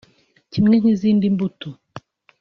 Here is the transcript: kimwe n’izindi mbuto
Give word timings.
kimwe 0.51 0.75
n’izindi 0.79 1.25
mbuto 1.35 1.67